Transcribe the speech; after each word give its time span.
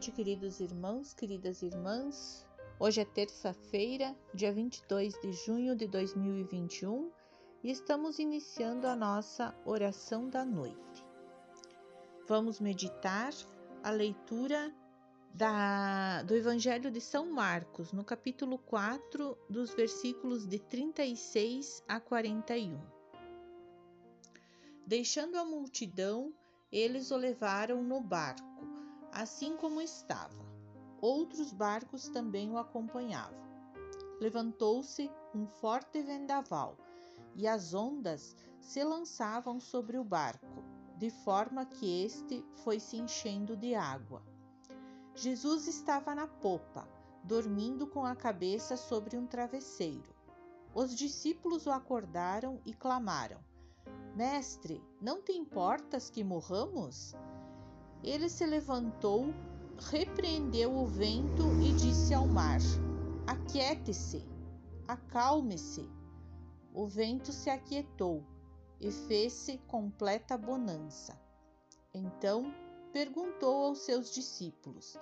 Noite, 0.00 0.12
queridos 0.12 0.60
irmãos, 0.60 1.12
queridas 1.12 1.60
irmãs. 1.60 2.48
Hoje 2.78 3.02
é 3.02 3.04
terça-feira, 3.04 4.16
dia 4.32 4.50
22 4.50 5.12
de 5.20 5.30
junho 5.32 5.76
de 5.76 5.86
2021 5.86 7.12
e 7.62 7.70
estamos 7.70 8.18
iniciando 8.18 8.86
a 8.86 8.96
nossa 8.96 9.54
oração 9.62 10.26
da 10.30 10.42
noite. 10.42 11.04
Vamos 12.26 12.60
meditar 12.60 13.34
a 13.82 13.90
leitura 13.90 14.74
da, 15.34 16.22
do 16.22 16.34
Evangelho 16.34 16.90
de 16.90 17.02
São 17.02 17.30
Marcos, 17.30 17.92
no 17.92 18.02
capítulo 18.02 18.56
4, 18.56 19.36
dos 19.50 19.74
versículos 19.74 20.46
de 20.46 20.58
36 20.60 21.84
a 21.86 22.00
41. 22.00 22.80
Deixando 24.86 25.36
a 25.36 25.44
multidão, 25.44 26.32
eles 26.72 27.10
o 27.10 27.18
levaram 27.18 27.84
no 27.84 28.00
barco 28.00 28.69
assim 29.12 29.56
como 29.56 29.80
estava. 29.80 30.44
Outros 31.00 31.52
barcos 31.52 32.08
também 32.08 32.50
o 32.50 32.58
acompanhavam. 32.58 33.40
Levantou-se 34.20 35.10
um 35.34 35.46
forte 35.46 36.02
vendaval 36.02 36.76
e 37.34 37.46
as 37.46 37.72
ondas 37.72 38.36
se 38.60 38.84
lançavam 38.84 39.58
sobre 39.58 39.96
o 39.96 40.04
barco, 40.04 40.62
de 40.96 41.08
forma 41.10 41.64
que 41.64 42.04
este 42.04 42.44
foi 42.56 42.78
se 42.78 42.98
enchendo 42.98 43.56
de 43.56 43.74
água. 43.74 44.22
Jesus 45.14 45.66
estava 45.66 46.14
na 46.14 46.26
popa, 46.26 46.86
dormindo 47.24 47.86
com 47.86 48.04
a 48.04 48.14
cabeça 48.14 48.76
sobre 48.76 49.16
um 49.16 49.26
travesseiro. 49.26 50.14
Os 50.74 50.94
discípulos 50.94 51.66
o 51.66 51.70
acordaram 51.70 52.60
e 52.64 52.72
clamaram: 52.72 53.40
Mestre, 54.14 54.82
não 55.00 55.22
te 55.22 55.32
importas 55.32 56.10
que 56.10 56.22
morramos? 56.22 57.14
Ele 58.02 58.28
se 58.28 58.46
levantou, 58.46 59.34
repreendeu 59.90 60.74
o 60.74 60.86
vento 60.86 61.42
e 61.62 61.72
disse 61.74 62.14
ao 62.14 62.26
mar: 62.26 62.60
Aquiete-se, 63.26 64.26
acalme-se. 64.88 65.88
O 66.72 66.86
vento 66.86 67.32
se 67.32 67.50
aquietou 67.50 68.24
e 68.80 68.90
fez-se 68.90 69.58
completa 69.66 70.38
bonança. 70.38 71.20
Então 71.92 72.54
perguntou 72.92 73.66
aos 73.66 73.80
seus 73.80 74.10
discípulos: 74.10 74.96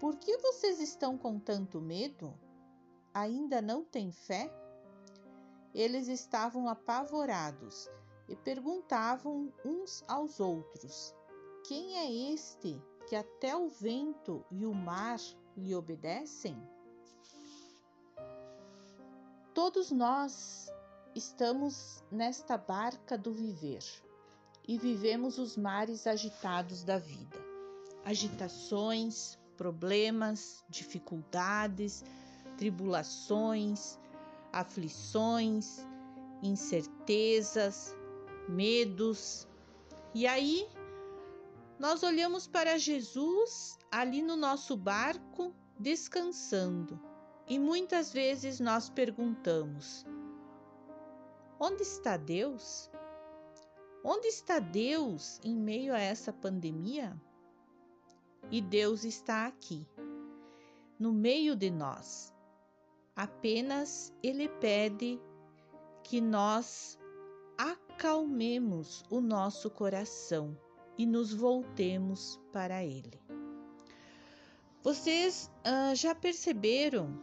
Por 0.00 0.16
que 0.16 0.36
vocês 0.38 0.80
estão 0.80 1.16
com 1.16 1.38
tanto 1.38 1.80
medo? 1.80 2.34
Ainda 3.14 3.62
não 3.62 3.84
têm 3.84 4.10
fé? 4.10 4.52
Eles 5.72 6.08
estavam 6.08 6.68
apavorados 6.68 7.88
e 8.28 8.34
perguntavam 8.34 9.52
uns 9.64 10.02
aos 10.08 10.40
outros: 10.40 11.14
quem 11.66 11.96
é 11.98 12.32
este 12.32 12.80
que 13.08 13.16
até 13.16 13.56
o 13.56 13.68
vento 13.68 14.44
e 14.50 14.64
o 14.64 14.74
mar 14.74 15.18
lhe 15.56 15.74
obedecem? 15.74 16.56
Todos 19.54 19.90
nós 19.90 20.70
estamos 21.14 22.02
nesta 22.10 22.56
barca 22.56 23.18
do 23.18 23.32
viver 23.32 23.82
e 24.66 24.78
vivemos 24.78 25.38
os 25.38 25.56
mares 25.56 26.06
agitados 26.06 26.84
da 26.84 26.98
vida. 26.98 27.36
Agitações, 28.04 29.38
problemas, 29.56 30.64
dificuldades, 30.68 32.04
tribulações, 32.56 33.98
aflições, 34.52 35.84
incertezas, 36.42 37.94
medos. 38.48 39.46
E 40.14 40.26
aí 40.26 40.66
nós 41.80 42.02
olhamos 42.02 42.46
para 42.46 42.78
Jesus 42.78 43.78
ali 43.90 44.20
no 44.20 44.36
nosso 44.36 44.76
barco, 44.76 45.54
descansando, 45.78 47.00
e 47.48 47.58
muitas 47.58 48.12
vezes 48.12 48.60
nós 48.60 48.90
perguntamos: 48.90 50.04
onde 51.58 51.82
está 51.82 52.18
Deus? 52.18 52.90
Onde 54.04 54.28
está 54.28 54.58
Deus 54.58 55.40
em 55.42 55.56
meio 55.56 55.94
a 55.94 55.98
essa 55.98 56.34
pandemia? 56.34 57.18
E 58.50 58.60
Deus 58.60 59.02
está 59.02 59.46
aqui, 59.46 59.86
no 60.98 61.14
meio 61.14 61.56
de 61.56 61.70
nós. 61.70 62.34
Apenas 63.16 64.12
Ele 64.22 64.48
pede 64.48 65.18
que 66.04 66.20
nós 66.20 66.98
acalmemos 67.56 69.02
o 69.10 69.20
nosso 69.20 69.70
coração 69.70 70.56
e 71.00 71.06
nos 71.06 71.32
voltemos 71.32 72.38
para 72.52 72.84
Ele. 72.84 73.18
Vocês 74.82 75.50
uh, 75.66 75.94
já 75.94 76.14
perceberam 76.14 77.18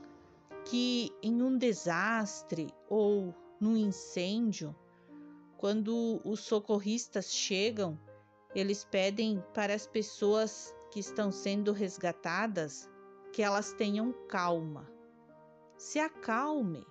que 0.66 1.12
em 1.22 1.44
um 1.44 1.56
desastre 1.56 2.74
ou 2.90 3.36
num 3.62 3.78
incêndio, 3.78 4.76
quando 5.58 6.20
os 6.26 6.40
socorristas 6.40 7.32
chegam, 7.32 8.00
eles 8.56 8.84
pedem 8.84 9.44
para 9.54 9.76
as 9.76 9.86
pessoas 9.86 10.74
que 10.90 11.00
estão 11.00 11.32
sendo 11.32 11.72
resgatadas 11.72 12.90
que 13.32 13.44
elas 13.44 13.74
tenham 13.74 14.12
calma. 14.28 14.92
Se 15.78 16.00
acalme. 16.00 16.84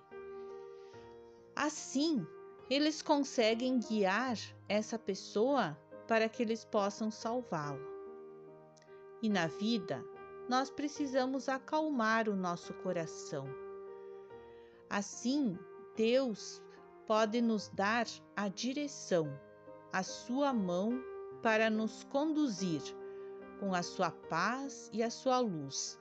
Assim, 1.53 2.25
eles 2.69 3.01
conseguem 3.01 3.77
guiar 3.77 4.37
essa 4.69 4.97
pessoa 4.97 5.77
para 6.07 6.29
que 6.29 6.41
eles 6.41 6.63
possam 6.63 7.11
salvá-lo. 7.11 7.85
E 9.21 9.29
na 9.29 9.47
vida, 9.47 10.03
nós 10.47 10.69
precisamos 10.69 11.49
acalmar 11.49 12.29
o 12.29 12.35
nosso 12.35 12.73
coração. 12.75 13.45
Assim, 14.89 15.57
Deus 15.95 16.61
pode 17.05 17.41
nos 17.41 17.67
dar 17.69 18.05
a 18.35 18.47
direção, 18.47 19.27
a 19.91 20.03
sua 20.03 20.53
mão 20.53 21.01
para 21.41 21.69
nos 21.69 22.03
conduzir 22.05 22.81
com 23.59 23.73
a 23.73 23.81
sua 23.81 24.11
paz 24.11 24.89
e 24.93 25.01
a 25.01 25.09
sua 25.09 25.39
luz, 25.39 25.99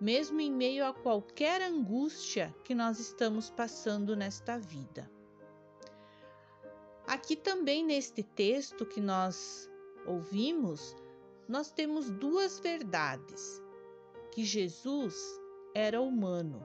mesmo 0.00 0.40
em 0.40 0.52
meio 0.52 0.84
a 0.84 0.92
qualquer 0.92 1.62
angústia 1.62 2.54
que 2.64 2.74
nós 2.74 2.98
estamos 2.98 3.50
passando 3.50 4.14
nesta 4.14 4.58
vida. 4.58 5.10
Aqui 7.10 7.34
também 7.34 7.84
neste 7.84 8.22
texto 8.22 8.86
que 8.86 9.00
nós 9.00 9.68
ouvimos, 10.06 10.94
nós 11.48 11.72
temos 11.72 12.08
duas 12.08 12.60
verdades: 12.60 13.60
que 14.30 14.44
Jesus 14.44 15.16
era 15.74 16.00
humano, 16.00 16.64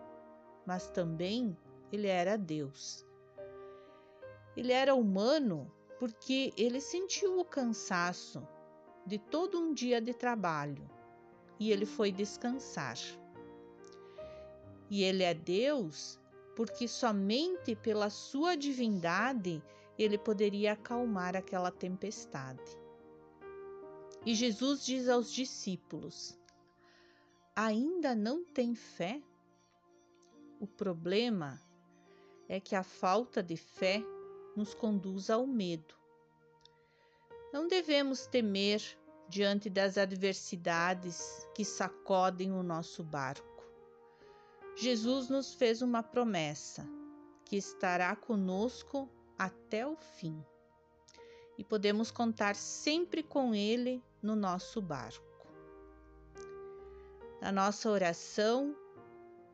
mas 0.64 0.88
também 0.92 1.58
ele 1.92 2.06
era 2.06 2.38
Deus. 2.38 3.04
Ele 4.56 4.72
era 4.72 4.94
humano 4.94 5.74
porque 6.00 6.54
ele 6.56 6.80
sentiu 6.80 7.40
o 7.40 7.44
cansaço 7.44 8.48
de 9.04 9.18
todo 9.18 9.60
um 9.60 9.74
dia 9.74 10.00
de 10.00 10.14
trabalho 10.14 10.88
e 11.60 11.72
ele 11.72 11.88
foi 11.88 12.12
descansar. 12.12 13.00
E 14.92 15.02
ele 15.02 15.24
é 15.24 15.34
Deus 15.34 16.20
porque 16.56 16.88
somente 16.88 17.76
pela 17.76 18.12
sua 18.12 18.56
divindade 18.56 19.64
ele 20.04 20.18
poderia 20.18 20.74
acalmar 20.74 21.36
aquela 21.36 21.72
tempestade. 21.72 22.64
E 24.26 24.34
Jesus 24.34 24.86
diz 24.86 25.08
aos 25.08 25.32
discípulos: 25.32 26.38
Ainda 27.56 28.16
não 28.16 28.44
tem 28.44 28.76
fé? 28.76 29.22
O 30.60 30.68
problema 30.68 31.62
é 32.50 32.60
que 32.60 32.76
a 32.76 32.84
falta 32.84 33.42
de 33.44 33.56
fé 33.56 34.02
nos 34.56 34.74
conduz 34.74 35.30
ao 35.30 35.46
medo. 35.46 35.96
Não 37.54 37.68
devemos 37.68 38.26
temer 38.26 38.82
diante 39.28 39.70
das 39.70 39.98
adversidades 39.98 41.48
que 41.54 41.64
sacodem 41.64 42.52
o 42.52 42.64
nosso 42.64 43.04
barco. 43.04 43.64
Jesus 44.76 45.30
nos 45.30 45.54
fez 45.54 45.82
uma 45.82 46.04
promessa 46.04 46.86
que 47.46 47.56
estará 47.56 48.16
conosco 48.16 49.10
até 49.38 49.86
o 49.86 49.96
fim. 49.96 50.44
E 51.58 51.64
podemos 51.64 52.12
contar 52.12 52.56
sempre 52.56 53.24
com 53.24 53.56
Ele 53.56 54.04
no 54.22 54.36
nosso 54.36 54.82
barco. 54.82 55.24
Na 57.42 57.52
nossa 57.52 57.90
oração, 57.90 58.76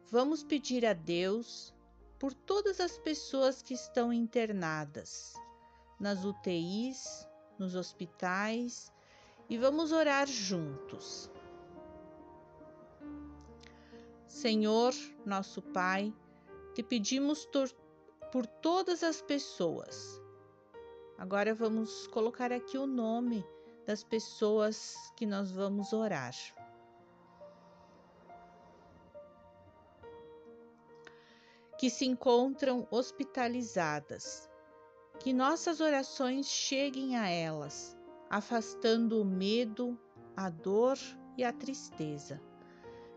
vamos 0.10 0.44
pedir 0.44 0.86
a 0.86 0.94
Deus 0.94 1.74
por 2.18 2.34
todas 2.34 2.80
as 2.80 2.98
pessoas 2.98 3.62
que 3.62 3.74
estão 3.74 4.14
internadas, 4.14 5.34
nas 6.00 6.24
UTIs, 6.24 7.28
nos 7.58 7.76
hospitais, 7.76 8.94
e 9.50 9.58
vamos 9.58 9.92
orar 9.92 10.28
juntos. 10.28 11.30
Senhor, 14.28 14.94
nosso 15.26 15.62
Pai, 15.62 16.14
te 16.74 16.82
pedimos 16.82 17.46
por 17.46 17.70
por 18.32 18.48
todas 18.48 19.04
as 19.04 19.22
pessoas. 19.22 20.22
Agora 21.18 21.54
vamos 21.54 22.08
colocar 22.08 22.52
aqui 22.52 22.78
o 22.78 22.88
nome 22.88 23.46
das 23.86 24.04
pessoas 24.04 24.96
que 25.16 25.26
nós 25.26 25.52
vamos 25.52 25.92
orar. 25.92 26.34
Que 31.78 31.90
se 31.90 32.06
encontram 32.06 32.88
hospitalizadas, 32.90 34.50
que 35.20 35.34
nossas 35.34 35.82
orações 35.82 36.48
cheguem 36.48 37.18
a 37.18 37.28
elas, 37.28 37.98
afastando 38.30 39.22
o 39.22 39.26
medo, 39.26 40.00
a 40.38 40.50
dor 40.50 40.98
e 41.38 41.44
a 41.44 41.52
tristeza. 41.52 42.42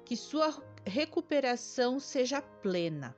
Que 0.04 0.16
sua 0.16 0.54
recuperação 0.84 2.00
seja 2.00 2.42
plena 2.42 3.14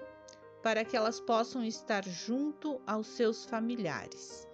para 0.66 0.84
que 0.84 0.96
elas 0.96 1.20
possam 1.20 1.62
estar 1.62 2.02
junto 2.02 2.80
aos 2.84 3.06
seus 3.06 3.44
familiares. 3.44 4.48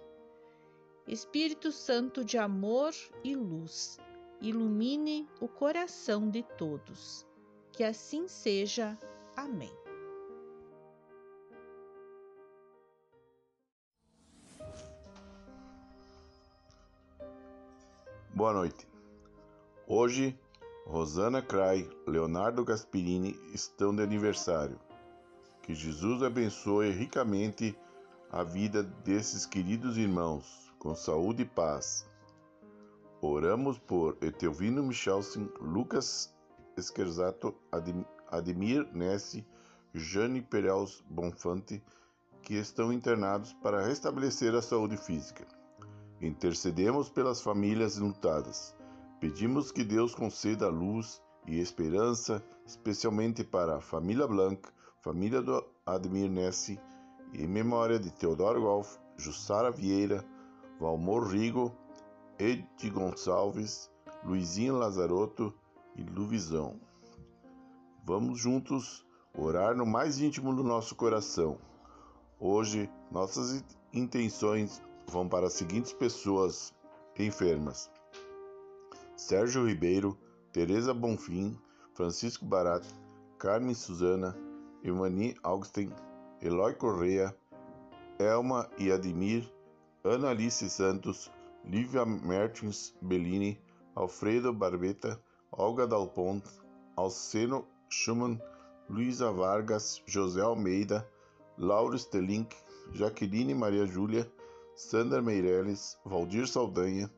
Espírito 1.07 1.71
Santo 1.71 2.23
de 2.23 2.37
amor 2.37 2.93
e 3.23 3.35
luz, 3.35 3.97
ilumine 4.39 5.27
o 5.41 5.47
coração 5.47 6.29
de 6.29 6.43
todos. 6.43 7.25
Que 7.71 7.83
assim 7.83 8.27
seja. 8.27 8.95
Amém. 9.35 9.73
Boa 18.35 18.53
noite. 18.53 18.87
Hoje, 19.87 20.39
Rosana 20.85 21.41
Cray, 21.41 21.89
Leonardo 22.05 22.63
Gasperini 22.63 23.35
estão 23.51 23.95
de 23.95 24.03
aniversário. 24.03 24.79
Que 25.63 25.73
Jesus 25.73 26.21
abençoe 26.21 26.91
ricamente 26.91 27.73
a 28.29 28.43
vida 28.43 28.83
desses 28.83 29.45
queridos 29.45 29.97
irmãos, 29.97 30.73
com 30.77 30.93
saúde 30.93 31.43
e 31.43 31.45
paz. 31.45 32.05
Oramos 33.21 33.79
por 33.79 34.17
Etelvino 34.21 34.83
Michelsen, 34.83 35.49
Lucas 35.61 36.35
Esquerzato, 36.75 37.55
Ademir 38.29 38.89
Nessi, 38.93 39.47
Jane 39.93 40.41
Perels 40.41 41.01
Bonfante, 41.09 41.81
que 42.41 42.55
estão 42.55 42.91
internados 42.91 43.53
para 43.53 43.85
restabelecer 43.85 44.53
a 44.53 44.61
saúde 44.61 44.97
física. 44.97 45.47
Intercedemos 46.21 47.09
pelas 47.09 47.41
famílias 47.41 47.97
lutadas. 47.97 48.75
Pedimos 49.21 49.71
que 49.71 49.85
Deus 49.85 50.13
conceda 50.13 50.67
luz 50.67 51.21
e 51.47 51.57
esperança, 51.57 52.43
especialmente 52.65 53.45
para 53.45 53.77
a 53.77 53.81
família 53.81 54.27
Blanc, 54.27 54.61
família 55.03 55.41
do 55.41 55.61
Admir 55.85 56.29
Nessi, 56.29 56.79
em 57.33 57.45
memória 57.45 57.99
de 57.99 58.09
Teodoro 58.09 58.61
Golf, 58.61 58.95
Jussara 59.17 59.69
Vieira, 59.69 60.25
Valmor 60.79 61.27
Rigo, 61.27 61.75
Ed 62.39 62.65
Gonçalves, 62.89 63.91
Luizinho 64.23 64.77
Lazarotto 64.77 65.53
e 65.97 66.03
Luvisão. 66.03 66.79
Vamos 68.05 68.39
juntos 68.39 69.05
orar 69.37 69.75
no 69.75 69.85
mais 69.85 70.21
íntimo 70.21 70.55
do 70.55 70.63
nosso 70.63 70.95
coração. 70.95 71.59
Hoje, 72.39 72.89
nossas 73.11 73.61
intenções 73.91 74.81
vão 75.07 75.27
para 75.27 75.47
as 75.47 75.53
seguintes 75.53 75.91
pessoas 75.91 76.73
enfermas: 77.19 77.91
Sérgio 79.17 79.67
Ribeiro, 79.67 80.17
Teresa 80.53 80.93
Bonfim, 80.93 81.59
Francisco 81.93 82.45
Barat, 82.45 82.85
Carmen 83.37 83.73
Suzana, 83.73 84.33
Emani 84.83 85.35
Augustin, 85.43 85.91
Eloy 86.41 86.73
Correa, 86.73 87.33
Elma 88.19 88.69
e 88.77 88.91
Admir, 88.91 89.49
Ana 90.03 90.29
Alice 90.29 90.69
Santos, 90.69 91.31
Lívia 91.65 92.05
Mertens 92.05 92.93
Bellini, 93.01 93.57
Alfredo 93.95 94.51
Barbeta, 94.51 95.17
Olga 95.51 95.87
Dalpont, 95.87 96.43
Alceno 96.97 97.65
Schumann, 97.89 98.39
Luísa 98.89 99.31
Vargas, 99.31 100.01
José 100.07 100.41
Almeida, 100.41 101.07
Laura 101.57 101.97
Stelink, 101.97 102.53
Jaqueline 102.93 103.53
Maria 103.55 103.85
Júlia, 103.85 104.27
Sandra 104.75 105.21
Meirelles, 105.21 105.97
Valdir 106.05 106.45
Saldanha, 106.47 107.09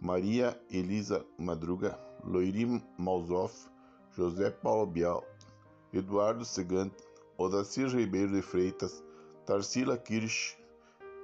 Maria 0.00 0.58
Elisa 0.70 1.24
Madruga, 1.38 1.96
Loiri 2.26 2.82
Malzoff, 2.98 3.70
José 4.16 4.50
Paulo 4.50 4.86
Bial, 4.86 5.22
Eduardo 5.94 6.44
Segante, 6.44 7.04
Odacir 7.38 7.86
Ribeiro 7.88 8.32
de 8.32 8.42
Freitas, 8.42 9.00
Tarsila 9.46 9.96
Kirsch, 9.96 10.56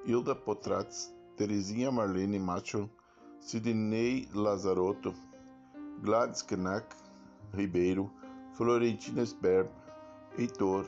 Hilda 0.07 0.35
Potratz, 0.35 1.13
Terezinha 1.37 1.91
Marlene 1.91 2.39
Macho, 2.39 2.89
Sidney 3.41 4.29
Lazarotto, 4.33 5.13
Gladys 6.03 6.43
Knack 6.43 6.95
Ribeiro, 7.53 8.11
Florentina 8.53 9.27
Sperb, 9.27 9.69
Heitor, 10.39 10.87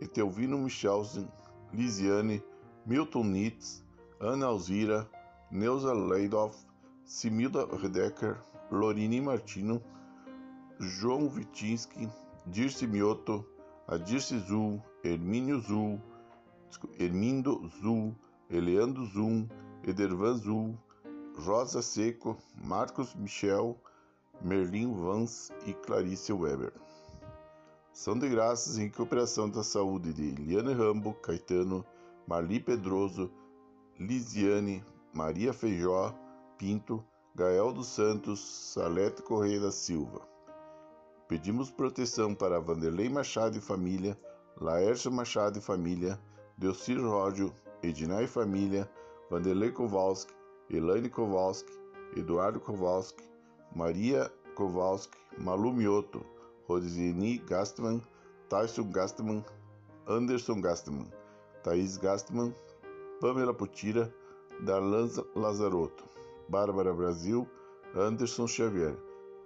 Etelvino 0.00 0.58
Michelsen, 0.58 1.26
Lisiane, 1.72 2.42
Milton 2.84 3.32
Nitz, 3.32 3.82
Ana 4.20 4.46
Alzira, 4.46 5.08
Neuza 5.50 5.94
Leidoff, 5.94 6.54
Similda 7.04 7.64
Redecker, 7.64 8.36
Lorini 8.70 9.22
Martino, 9.22 9.80
João 10.78 11.28
Vitinski, 11.30 12.10
Dirce 12.46 12.86
Mioto, 12.86 13.46
Adirce 13.86 14.38
Zul, 14.38 14.82
Hermínio 15.04 15.60
Zul, 15.60 16.00
Hermindo 16.98 17.68
Zul, 17.80 18.14
Eleandro 18.50 19.04
Zum, 19.06 19.48
Edervan 19.84 20.34
Zul, 20.34 20.78
Rosa 21.38 21.80
Seco, 21.82 22.36
Marcos 22.64 23.14
Michel, 23.14 23.76
Merlin 24.42 24.92
Vance 24.92 25.52
e 25.66 25.72
Clarice 25.72 26.32
Weber. 26.32 26.72
São 27.92 28.18
de 28.18 28.28
graças 28.28 28.78
em 28.78 28.84
recuperação 28.84 29.48
da 29.48 29.62
saúde 29.62 30.12
de 30.12 30.28
Eliane 30.28 30.72
Rambo, 30.72 31.14
Caetano, 31.14 31.84
Marli 32.26 32.58
Pedroso, 32.58 33.30
Lisiane, 34.00 34.84
Maria 35.12 35.52
Feijó 35.52 36.14
Pinto, 36.58 37.04
Gael 37.34 37.72
dos 37.72 37.88
Santos, 37.88 38.40
Salete 38.40 39.22
Correia 39.22 39.60
da 39.60 39.70
Silva. 39.70 40.31
Pedimos 41.32 41.70
proteção 41.70 42.34
para 42.34 42.60
Vanderlei 42.60 43.08
Machado 43.08 43.56
e 43.56 43.60
família, 43.60 44.18
Laércio 44.60 45.10
Machado 45.10 45.58
e 45.58 45.62
família, 45.62 46.20
Delcir 46.58 47.00
Ródio, 47.00 47.50
Ednai 47.82 48.24
e 48.24 48.26
família, 48.26 48.86
Vanderlei 49.30 49.70
Kowalski, 49.70 50.30
Elaine 50.68 51.08
Kowalski, 51.08 51.72
Eduardo 52.14 52.60
Kowalski, 52.60 53.24
Maria 53.74 54.30
Kowalski, 54.56 55.16
Malu 55.38 55.72
Mioto, 55.72 56.22
Rosini 56.68 57.38
Gastman, 57.38 58.02
Tyson 58.50 58.92
Gastman, 58.92 59.42
Anderson 60.06 60.60
Gastman, 60.60 61.10
Thaís 61.64 61.96
Gastman, 61.96 62.54
Pamela 63.22 63.54
Putira, 63.54 64.12
Darlan 64.66 65.08
Lazarotto, 65.34 66.04
Bárbara 66.50 66.92
Brasil, 66.92 67.48
Anderson 67.96 68.46
Xavier, 68.46 68.94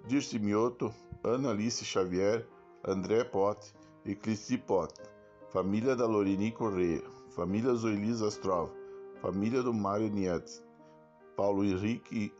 Dirce 0.05 0.39
Mioto, 0.39 0.95
Ana 1.25 1.51
Alice 1.51 1.85
Xavier, 1.85 2.47
André 2.85 3.25
Pote 3.25 3.73
e 4.05 4.15
Cristi 4.15 4.57
Pote, 4.57 5.03
família 5.49 5.97
da 5.97 6.07
Lorini 6.07 6.53
Correia, 6.53 7.03
família 7.31 7.75
Zoelis 7.75 8.23
Astrov, 8.23 8.71
família 9.21 9.63
do 9.63 9.73
Mário 9.73 10.09
Nietzsche, 10.09 10.63
Paulo 11.37 11.65
Henrique, 11.65 12.33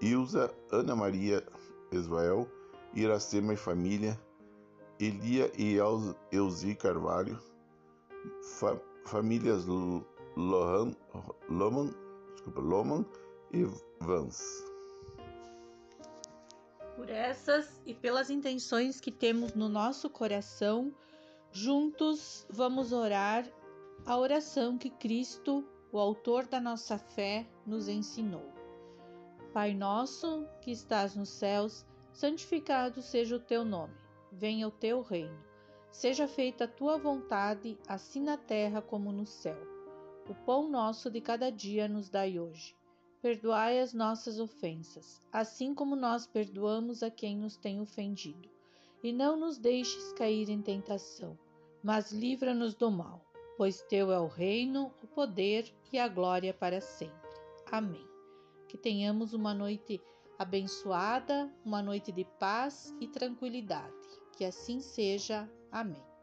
Ilza, 0.00 0.52
Ana 0.72 0.96
Maria 0.96 1.46
Esvael, 1.92 2.48
Iracema 2.94 3.52
e 3.52 3.56
família, 3.56 4.20
Elia 4.98 5.50
e 5.56 5.76
Elzi 6.32 6.74
Carvalho, 6.74 7.38
fa 8.58 8.80
famílias 9.06 9.66
Lohan, 10.36 10.94
Loman, 11.48 11.94
desculpa, 12.32 12.60
Loman 12.60 13.06
e 13.52 13.66
Vance. 14.00 14.73
Por 16.96 17.10
essas 17.10 17.80
e 17.84 17.92
pelas 17.92 18.30
intenções 18.30 19.00
que 19.00 19.10
temos 19.10 19.54
no 19.54 19.68
nosso 19.68 20.08
coração, 20.08 20.94
juntos 21.50 22.46
vamos 22.48 22.92
orar 22.92 23.44
a 24.06 24.16
oração 24.16 24.78
que 24.78 24.90
Cristo, 24.90 25.64
o 25.90 25.98
Autor 25.98 26.46
da 26.46 26.60
nossa 26.60 26.98
fé, 26.98 27.46
nos 27.66 27.88
ensinou. 27.88 28.52
Pai 29.52 29.72
nosso 29.72 30.46
que 30.60 30.70
estás 30.70 31.16
nos 31.16 31.28
céus, 31.28 31.86
santificado 32.12 33.00
seja 33.00 33.36
o 33.36 33.40
teu 33.40 33.64
nome. 33.64 33.94
Venha 34.30 34.68
o 34.68 34.70
teu 34.70 35.00
reino. 35.00 35.38
Seja 35.90 36.26
feita 36.26 36.64
a 36.64 36.68
tua 36.68 36.98
vontade, 36.98 37.78
assim 37.86 38.20
na 38.20 38.36
terra 38.36 38.82
como 38.82 39.12
no 39.12 39.24
céu. 39.24 39.56
O 40.28 40.34
pão 40.34 40.68
nosso 40.68 41.10
de 41.10 41.20
cada 41.20 41.50
dia 41.50 41.86
nos 41.86 42.08
dai 42.08 42.38
hoje. 42.38 42.74
Perdoai 43.24 43.80
as 43.80 43.94
nossas 43.94 44.38
ofensas, 44.38 45.18
assim 45.32 45.74
como 45.74 45.96
nós 45.96 46.26
perdoamos 46.26 47.02
a 47.02 47.10
quem 47.10 47.38
nos 47.38 47.56
tem 47.56 47.80
ofendido. 47.80 48.50
E 49.02 49.14
não 49.14 49.34
nos 49.34 49.56
deixes 49.56 50.12
cair 50.12 50.50
em 50.50 50.60
tentação, 50.60 51.34
mas 51.82 52.12
livra-nos 52.12 52.74
do 52.74 52.90
mal, 52.90 53.24
pois 53.56 53.80
teu 53.80 54.12
é 54.12 54.20
o 54.20 54.26
reino, 54.26 54.92
o 55.02 55.06
poder 55.06 55.74
e 55.90 55.98
a 55.98 56.06
glória 56.06 56.52
para 56.52 56.82
sempre. 56.82 57.30
Amém. 57.72 58.06
Que 58.68 58.76
tenhamos 58.76 59.32
uma 59.32 59.54
noite 59.54 60.02
abençoada, 60.38 61.50
uma 61.64 61.80
noite 61.80 62.12
de 62.12 62.26
paz 62.38 62.94
e 63.00 63.08
tranquilidade. 63.08 63.94
Que 64.36 64.44
assim 64.44 64.80
seja. 64.80 65.50
Amém. 65.72 66.13